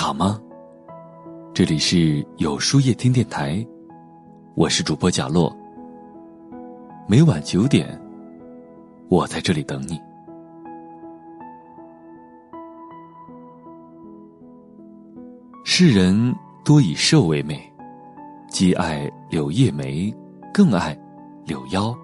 [0.00, 0.40] 好吗？
[1.52, 3.62] 这里是有书夜听电台，
[4.54, 5.54] 我是主播贾洛。
[7.06, 8.00] 每晚九点，
[9.10, 10.00] 我在这里等你。
[15.66, 17.60] 世人多以瘦为美，
[18.48, 20.10] 既爱柳叶眉，
[20.52, 20.98] 更爱
[21.44, 21.94] 柳腰。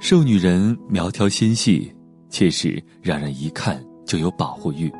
[0.00, 1.94] 瘦女人苗条纤细，
[2.30, 4.90] 确实让人一看就有保护欲。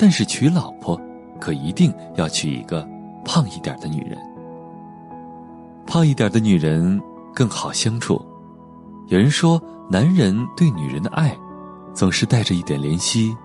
[0.00, 0.98] 但是娶老婆，
[1.38, 2.88] 可一定要娶一个
[3.22, 4.18] 胖一点的女人。
[5.86, 6.98] 胖一点的女人
[7.34, 8.18] 更好相处。
[9.08, 11.36] 有人说，男人对女人的爱，
[11.92, 13.36] 总是带着一点怜惜。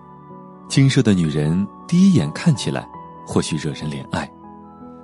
[0.69, 2.87] 精瘦的女人第一眼看起来
[3.27, 4.31] 或许惹人怜爱，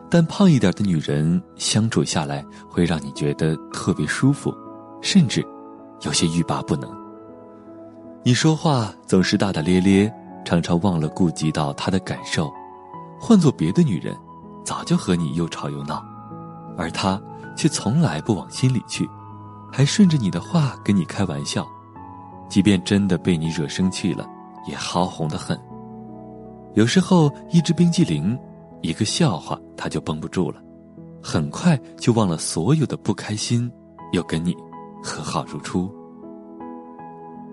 [0.10, 2.02] 但胖一点的女人相处。
[2.02, 4.56] 下来会让你觉得特别舒服，
[5.02, 5.46] 甚至。
[6.04, 6.90] 有些欲罢不能。
[8.24, 10.12] 你说话总是大大咧咧，
[10.44, 12.52] 常常忘了顾及到他的感受。
[13.20, 14.16] 换做别的女人，
[14.64, 16.04] 早就和你又吵又闹，
[16.78, 17.22] 而他
[17.56, 19.08] 却从来不往心里去，
[19.72, 21.68] 还顺着你的话跟你开玩笑。
[22.50, 24.28] 即便真的被你惹生气了，
[24.68, 25.60] 也好哄得很。
[26.74, 28.38] 有时候一支冰激凌，
[28.82, 30.62] 一个笑话，他就绷不住了，
[31.22, 33.72] 很快就忘了所有的不开心，
[34.12, 34.56] 又跟你。
[35.04, 35.92] 和好如初，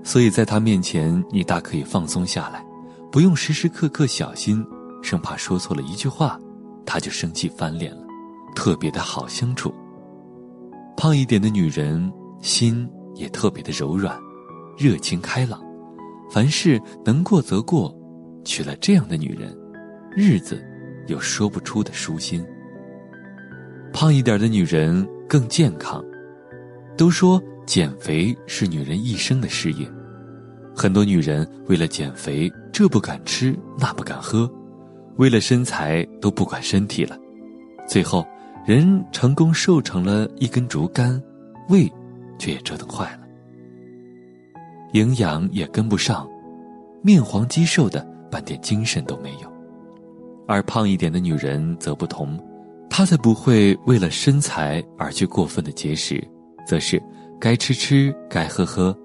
[0.05, 2.63] 所以在他面前，你大可以放松下来，
[3.11, 4.65] 不用时时刻刻小心，
[5.03, 6.39] 生怕说错了一句话，
[6.85, 8.03] 他就生气翻脸了，
[8.55, 9.73] 特别的好相处。
[10.97, 14.19] 胖一点的女人心也特别的柔软，
[14.77, 15.63] 热情开朗，
[16.31, 17.95] 凡事能过则过，
[18.45, 19.57] 娶了这样的女人，
[20.15, 20.63] 日子
[21.07, 22.45] 有说不出的舒心。
[23.93, 26.05] 胖一点的女人更健康。
[26.97, 29.89] 都说减肥是女人一生的事业，
[30.79, 34.49] 很多女人为了减肥，这不敢吃那不敢喝，
[35.17, 37.19] 为了身材都不管身体了，
[37.89, 38.25] 最后
[38.65, 41.21] 人成功瘦成了一根竹竿，
[41.69, 41.93] 胃
[42.39, 43.23] 却也折腾坏了，
[44.93, 46.29] 营养也跟不上，
[47.03, 49.53] 面黄肌瘦的半点精神都没有，
[50.47, 52.39] 而胖一点的女人则不同，
[52.89, 56.25] 她才不会为了身材而去过分的节食。
[56.65, 57.03] 则是
[57.41, 58.97] 该吃吃，该喝喝，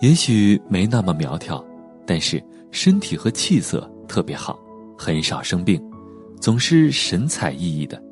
[0.00, 1.62] 也许没那么苗条，
[2.06, 4.58] 但是身体和气色特别好，
[4.96, 5.80] 很少生病，
[6.40, 8.02] 总是神采奕奕的，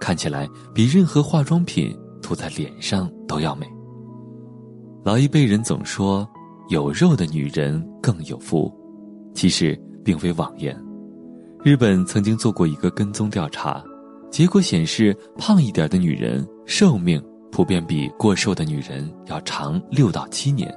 [0.00, 3.66] 看起来比任何化妆品涂在脸上都要美。
[5.02, 6.28] 老一辈人总说
[6.68, 8.70] 有肉的女人更有福，
[9.34, 10.78] 其实并非妄言。
[11.64, 13.82] 日本曾经做过一个跟踪调查，
[14.30, 17.22] 结果显示，胖一点的女人寿命。
[17.52, 20.72] 普遍比过瘦的女人要长六到七年，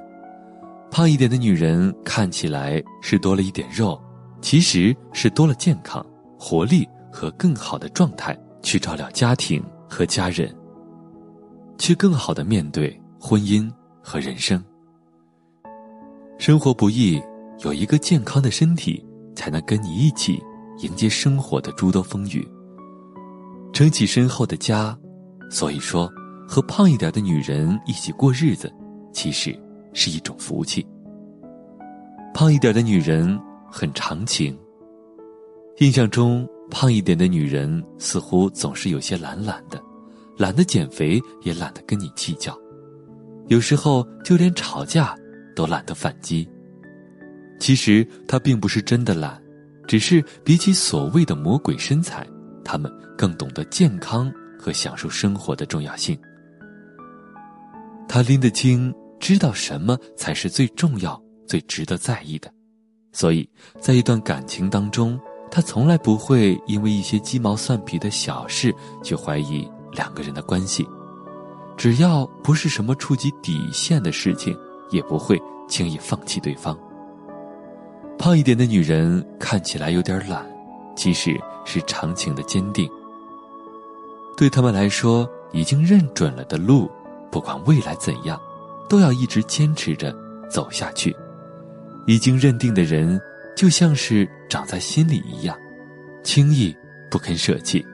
[0.94, 4.00] 胖一点的女人看起来是多了一点肉，
[4.40, 6.06] 其实是多了健康、
[6.38, 9.60] 活力和更好的状态去照料家庭
[9.90, 10.54] 和家人，
[11.78, 13.68] 去更好的面对婚姻
[14.00, 14.64] 和人生。
[16.38, 17.20] 生活不易，
[17.64, 20.40] 有一个健康的身体，才能跟你一起
[20.78, 22.48] 迎接生活的诸多风雨，
[23.72, 24.96] 撑起身后的家。
[25.50, 26.08] 所以说。
[26.46, 28.70] 和胖一点的女人一起过日子，
[29.14, 29.58] 其实
[29.94, 30.86] 是一种福气。
[32.34, 33.40] 胖一点的女人
[33.70, 34.54] 很长情。
[35.78, 39.82] 印象中，胖一点的女人似乎总是有些懒懒的，
[40.36, 42.56] 懒得减肥，也懒得跟你计较，
[43.48, 45.16] 有时候就连吵架
[45.56, 46.48] 都懒得反击。
[47.58, 49.40] 其实她并不是真的懒，
[49.86, 52.26] 只是比起所谓的魔鬼身材，
[52.64, 56.18] 她们更懂得健康和享受生活的重要性。
[58.08, 62.52] 她拎得清，知道什么才是最重要、最值得在意的，
[63.10, 63.48] 所以
[63.80, 65.18] 在一段感情当中，
[65.50, 68.70] 他从来不会因为一些鸡毛蒜皮的小事
[69.02, 70.86] 去怀疑两个人的关系，
[71.74, 74.54] 只要不是什么触及底线的事情，
[74.90, 76.78] 也不会轻易放弃对方。
[78.18, 80.44] 胖一点的女人看起来有点懒，
[80.94, 81.34] 其实
[81.64, 82.86] 是长情的坚定。
[84.36, 86.90] 对他们来说，已经认准了的路。
[87.30, 88.38] 不管未来怎样，
[88.88, 90.14] 都要一直坚持着
[90.50, 91.14] 走下去。
[92.06, 93.20] 已经认定的人，
[93.56, 95.56] 就像是长在心里一样，
[96.22, 96.74] 轻易
[97.10, 97.84] 不肯舍弃。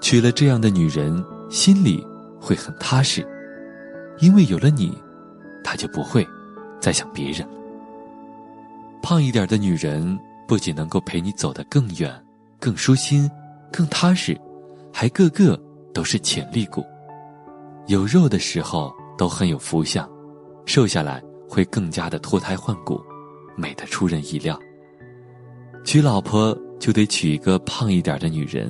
[0.00, 2.04] 娶了这样的女人，心里
[2.40, 3.26] 会很踏实，
[4.18, 4.98] 因为有了你，
[5.62, 6.26] 他就不会
[6.80, 7.46] 再想别人。
[9.00, 10.18] 胖一点的女人，
[10.48, 12.12] 不仅能够陪你走得更远、
[12.58, 13.30] 更舒心、
[13.70, 14.36] 更踏实，
[14.92, 15.58] 还个个
[15.92, 16.84] 都是潜力股。
[17.86, 20.08] 有肉的时候都很有福相，
[20.66, 23.00] 瘦下来会更加的脱胎换骨，
[23.56, 24.58] 美得出人意料。
[25.84, 28.66] 娶老婆就得娶一个胖一点的女人，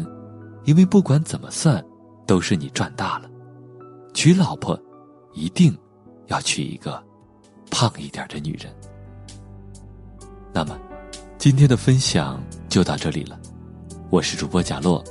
[0.65, 1.83] 因为不管怎么算，
[2.27, 3.31] 都是你赚大了。
[4.13, 4.79] 娶老婆，
[5.33, 5.77] 一定
[6.27, 7.03] 要娶一个
[7.71, 8.73] 胖一点的女人。
[10.53, 10.79] 那么，
[11.39, 13.39] 今天的分享就到这里了。
[14.11, 15.03] 我是主播贾洛，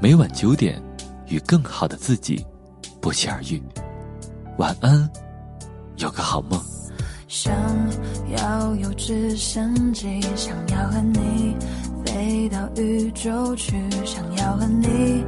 [0.00, 0.80] 每晚九点，
[1.28, 2.44] 与更好的自己
[3.00, 3.60] 不期而遇。
[4.58, 5.10] 晚安，
[5.98, 6.58] 有个好梦。
[7.28, 7.52] 想
[8.36, 11.54] 要有直升机，想要和你
[12.04, 13.74] 飞到宇宙去，
[14.04, 15.22] 想要和你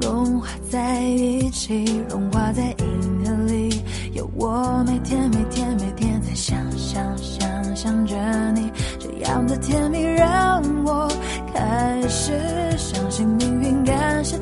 [0.00, 3.82] 融化在一起，融化在银河里。
[4.14, 8.16] 有我每天每天每天在想想想想着
[8.52, 8.68] 你，
[8.98, 11.08] 这样的甜蜜让我
[11.54, 12.32] 开始
[12.76, 14.36] 相信命运，感谢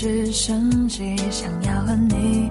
[0.00, 2.50] 直升机，想要和你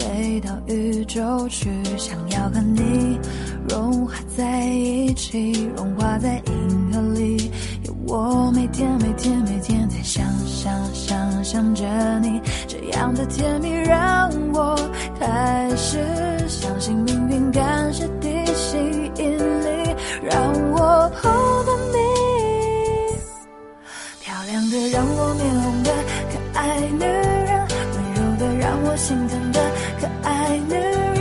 [0.00, 3.20] 飞到宇宙去，想要和你
[3.68, 7.52] 融化在一起，融化在银河里。
[7.84, 11.84] 有我每天每天每天在想想想象着
[12.18, 14.76] 你，这样的甜蜜让我
[15.20, 15.98] 开始
[16.48, 17.87] 相信命运，感
[28.90, 29.60] 我心疼的
[30.00, 31.17] 可爱女人，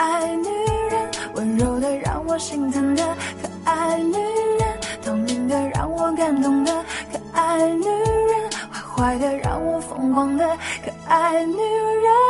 [0.00, 0.48] 爱女
[0.90, 3.04] 人，温柔的让我心疼的
[3.42, 4.14] 可爱女
[4.58, 6.72] 人，透明的让我感动的
[7.12, 12.29] 可爱女人，坏坏的让我疯狂的可爱女人。